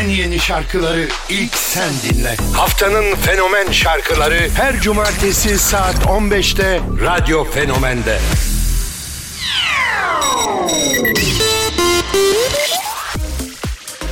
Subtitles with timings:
[0.00, 2.36] en yeni şarkıları ilk sen dinle.
[2.54, 8.18] Haftanın fenomen şarkıları her cumartesi saat 15'te Radyo Fenomen'de.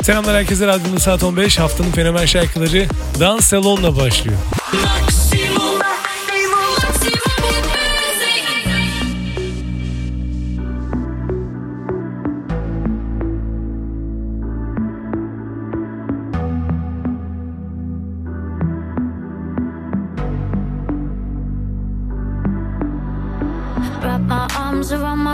[0.03, 2.87] Selamlar herkese radyonun saat 15 haftanın fenomen şarkıları
[3.21, 4.39] Dans Salon'la başlıyor.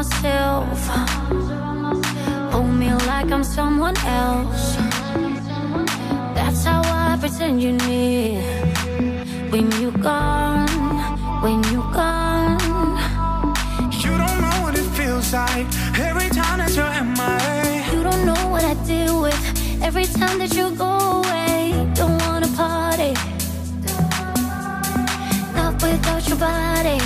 [0.05, 0.87] Myself.
[2.53, 4.77] Hold me like I'm someone else.
[6.35, 8.43] That's how I pretend you're near.
[9.51, 10.69] When you're gone,
[11.43, 12.59] when you're gone.
[14.05, 15.67] You don't know what it feels like
[15.99, 17.85] every time that you're in my way.
[17.93, 21.73] You don't know what I deal with every time that you go away.
[21.95, 23.15] Don't wanna party,
[25.55, 27.01] not without your body.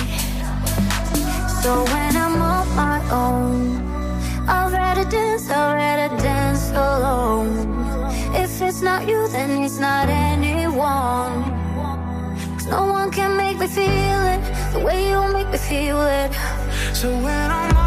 [1.61, 2.28] So when I'm
[9.69, 11.43] it's not anyone.
[12.57, 14.41] Cause no one can make me feel it
[14.73, 16.33] the way you make me feel it.
[16.95, 17.78] So when I'm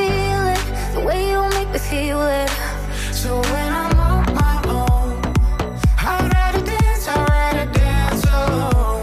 [0.00, 0.62] feel it
[0.94, 2.50] the way you make me feel it.
[3.20, 5.10] So when I'm on my own,
[6.10, 9.02] I'd rather dance, I'd rather dance alone.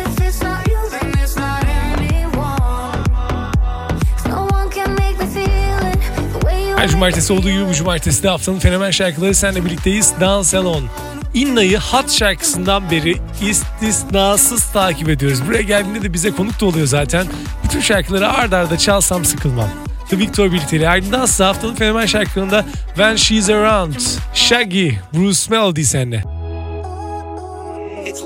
[0.00, 3.04] If it's not you, then it's not anyone.
[4.16, 5.98] Cause no one can make me feel it
[6.34, 10.12] the way you Her cumartesi olduğu gibi bu cumartesi de haftanın fenomen şarkıları seninle birlikteyiz.
[10.20, 10.84] Dans Salon.
[11.34, 15.38] İnna'yı Hat şarkısından beri istisnasız takip ediyoruz.
[15.48, 17.26] Buraya geldiğinde de bize konuk da oluyor zaten.
[17.64, 19.68] Bütün şarkıları ard arda çalsam sıkılmam.
[20.08, 23.94] The Victor birlikteyle ardından ise haftanın fenomen şarkılarında When She's Around,
[24.34, 26.22] Shaggy, Bruce Melody seninle.
[28.06, 28.22] It's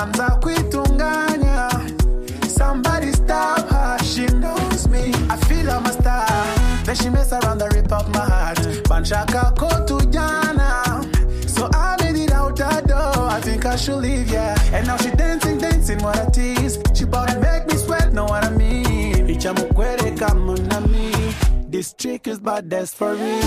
[0.00, 1.68] Abanza kuitunganya.
[2.48, 5.12] Somebody stop her, she knows me.
[5.28, 5.92] I feel I'm a.
[6.84, 8.58] Then she mess around and rip up my heart.
[8.88, 11.04] Banchaka kotu jana.
[11.46, 13.28] So I made it out that door.
[13.28, 14.56] I think I should leave, yeah.
[14.72, 16.78] And now she dancing, dancing, what a tease.
[16.94, 19.28] She bout to make me sweat, know what I mean.
[19.28, 21.12] Icha mukwere kama na me.
[21.68, 23.40] This chick is bad, that's for real.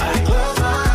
[0.00, 0.85] I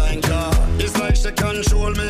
[0.00, 2.09] Car it's like she control me.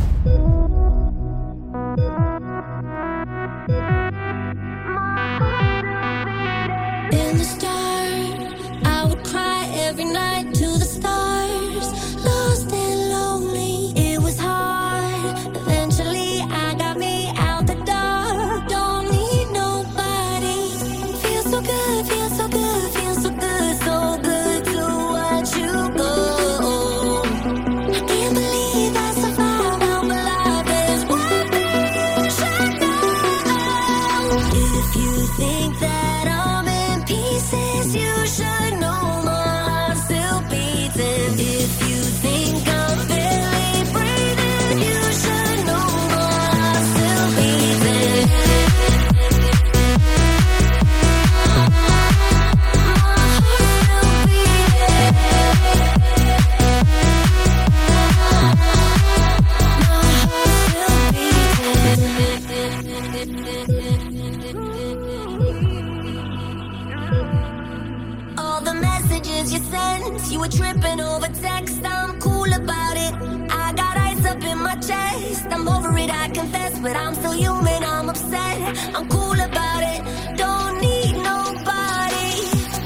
[70.21, 71.81] Sent, you were tripping over text.
[71.85, 73.13] I'm cool about it.
[73.51, 75.45] I got ice up in my chest.
[75.49, 77.83] I'm over it, I confess, but I'm still human.
[77.83, 78.95] I'm upset.
[78.95, 80.37] I'm cool about it.
[80.37, 82.31] Don't need nobody.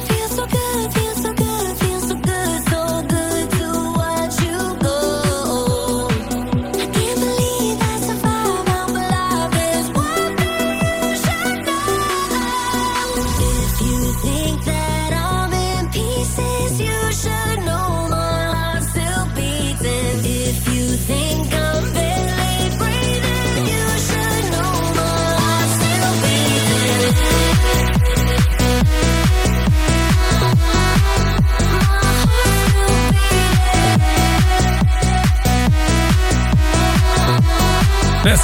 [0.08, 3.68] Feels so good, feels so good, feels so good, so good to
[4.00, 6.08] watch you go.
[6.84, 8.70] I can't believe I survived.
[8.70, 9.52] I'm alive.
[9.58, 11.88] There's one thing you should know.
[13.52, 14.75] If you think that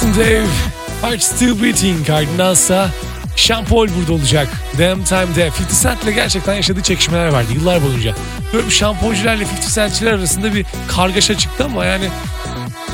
[0.02, 0.46] Nelson Dave,
[1.02, 2.90] Heart Still Beating ardındansa
[3.36, 4.48] Sean Paul burada olacak.
[4.78, 5.52] Damn Time'de 50
[5.82, 8.14] Cent ile gerçekten yaşadığı çekişmeler vardı yıllar boyunca.
[8.52, 12.08] Böyle Sean Paul'cilerle 50 Cent'çiler arasında bir kargaşa çıktı ama yani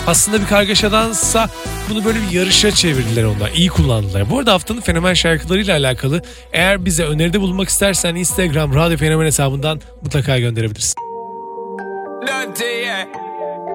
[0.06, 1.48] aslında bir kargaşadansa
[1.90, 3.50] bunu böyle bir yarışa çevirdiler onlar.
[3.50, 4.30] İyi kullandılar.
[4.30, 9.80] Bu arada haftanın fenomen şarkılarıyla alakalı eğer bize öneride bulunmak istersen Instagram Radyo Fenomen hesabından
[10.02, 10.94] mutlaka gönderebilirsin.
[12.26, 13.06] Dirty, yeah.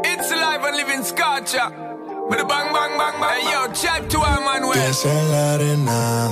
[0.04, 1.94] It's sculpture.
[2.30, 3.40] With a bang, bang, bang, bang.
[3.42, 4.20] Hey, yo, chat to.
[4.74, 6.30] Pies en la arena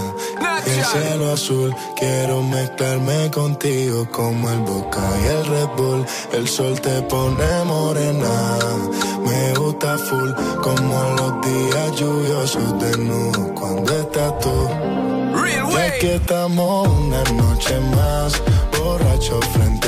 [0.65, 1.75] y el cielo azul.
[1.97, 6.05] Quiero mezclarme contigo como el Boca y el Red Bull.
[6.31, 8.57] El sol te pone morena.
[9.25, 10.31] Me gusta full
[10.61, 14.67] como los días lluviosos de nu cuando estás tú.
[15.33, 15.89] Real Y way.
[15.89, 18.41] aquí estamos una noche más,
[18.77, 19.80] borrachos frente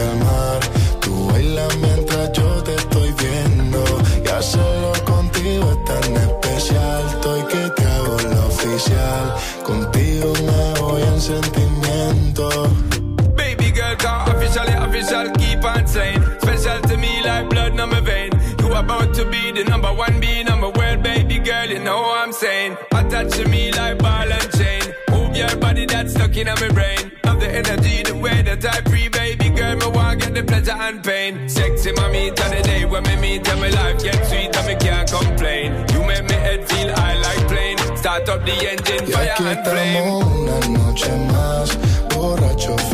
[23.34, 24.94] to me like ball and chain.
[25.10, 27.12] Move your body that's stuck in my brain.
[27.25, 30.72] Love the energy, the way that I free, baby girl, me want get the pleasure
[30.72, 31.50] and pain.
[31.50, 34.75] Sexy mommy, to the day when me meet and my life get sweet and me
[34.75, 35.86] can't complain.
[35.94, 37.78] You make me head feel high like plane.
[37.98, 39.98] Start up the engine, fire and flame.
[39.98, 41.78] estamos una noche más,
[42.13, 42.93] borrachos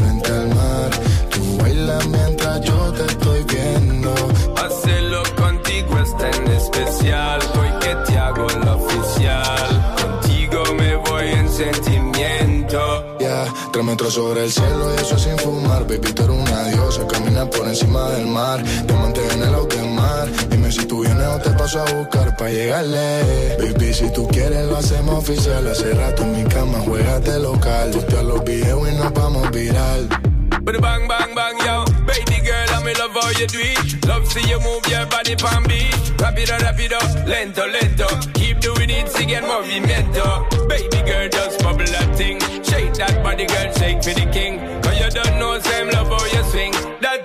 [11.60, 13.18] sentimiento.
[13.20, 15.84] Ya, tres metros sobre el cielo y eso sin fumar.
[15.84, 18.64] Baby, tú eres una diosa, camina por encima del mar.
[18.88, 19.84] Te mantengo en el auto de
[21.58, 23.58] vamos a buscar pa' llegarle.
[23.60, 25.68] Baby, si tú quieres lo hacemos oficial.
[25.68, 27.92] Hace rato en mi cama juegas de local.
[27.92, 30.08] Tú los videos y nos vamos viral.
[30.62, 31.86] But bang bang bang yo,
[32.90, 34.06] in love how you do it.
[34.08, 35.94] Love see you move your body pan beat.
[36.18, 38.08] Rapido rapido, lento lento.
[38.34, 40.68] Keep doing it, sigue movimiento.
[40.68, 42.40] Baby girl, just bubble that thing.
[42.64, 44.60] Shake that body, girl, shake for the king.
[44.82, 46.74] Cause you don't know same love how you swing.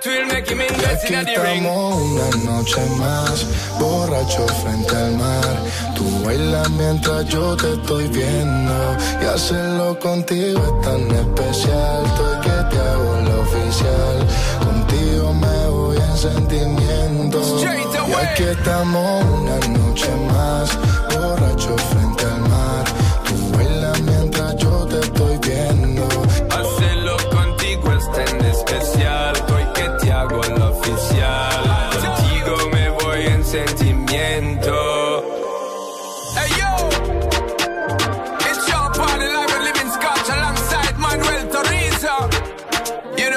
[0.04, 1.64] That will make him invest in the ring.
[1.64, 3.46] una noche más,
[3.78, 5.56] borracho frente al mar.
[5.96, 8.96] Tú bailas mientras yo te estoy viendo.
[9.22, 12.04] Y hacerlo contigo es tan especial.
[12.04, 14.16] Estoy que te hago la oficial.
[14.66, 17.40] Contigo me voy en sentimiento.
[18.06, 20.68] Y aquí estamos una noche más,
[21.14, 22.03] borracho frente al mar.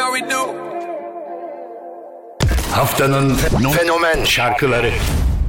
[0.07, 0.43] You know we do.
[2.71, 3.35] Haftanın
[3.71, 4.91] fenomen şarkıları.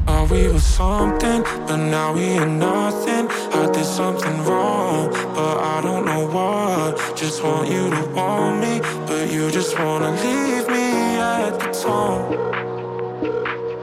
[0.09, 3.31] Oh, we were something, but now we are nothing.
[3.55, 7.17] I did something wrong, but I don't know what.
[7.17, 12.37] Just want you to want me, but you just wanna leave me at the tone.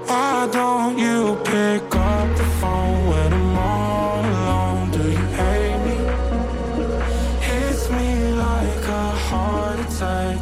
[0.08, 1.95] Why don't you pick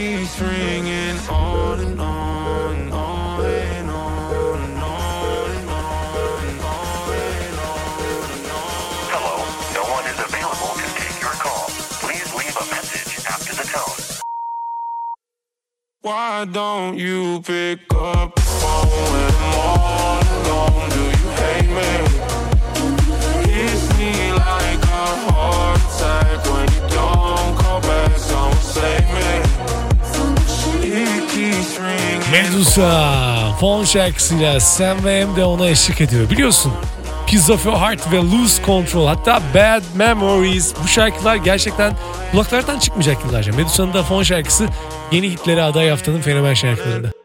[0.00, 2.90] keeps ringing on and on.
[9.12, 9.36] Hello,
[9.76, 11.66] no one is available to take your call.
[12.00, 13.98] Please leave a message after the tone.
[16.00, 19.99] Why don't you pick up phone and more?
[32.50, 36.72] Medusa fon şarkısıyla Sam ve M de ona eşlik ediyor biliyorsun.
[37.26, 41.96] Piece of Your Heart ve Lose Control hatta Bad Memories bu şarkılar gerçekten
[42.32, 43.52] kulaklardan çıkmayacak yıllarca.
[43.52, 44.66] Medusa'nın da fon şarkısı
[45.12, 47.19] yeni hitlere aday haftanın fenomen şarkılarında.